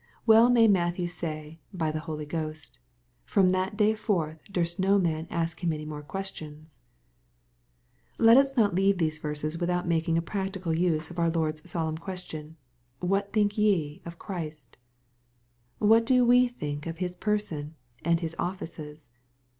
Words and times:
Well 0.25 0.49
may 0.49 0.67
Matthew 0.67 1.05
say, 1.05 1.59
by 1.71 1.91
the 1.91 1.99
Holy 1.99 2.25
Ghost, 2.25 2.79
"From 3.23 3.51
that 3.51 3.77
day 3.77 3.93
forth 3.93 4.39
durst 4.51 4.79
no 4.79 4.97
man 4.97 5.27
ask 5.29 5.63
him 5.63 5.71
any 5.71 5.85
more 5.85 6.01
questions 6.01 6.79
I" 8.19 8.23
Let 8.23 8.37
us 8.37 8.57
not 8.57 8.73
leave 8.73 8.97
these 8.97 9.19
verses 9.19 9.59
without 9.59 9.87
making 9.87 10.17
a 10.17 10.21
practical 10.23 10.73
use 10.73 11.11
of 11.11 11.19
our 11.19 11.29
Lord's 11.29 11.69
solemn 11.69 11.99
question," 11.99 12.57
What 13.11 13.31
think 13.31 13.59
ye 13.59 14.01
of 14.03 14.17
Christ?" 14.17 14.75
What 15.77 16.03
do 16.07 16.25
we 16.25 16.47
think 16.47 16.87
of 16.87 16.97
His 16.97 17.15
person, 17.15 17.75
and 18.03 18.21
His 18.21 18.35
offices 18.39 19.07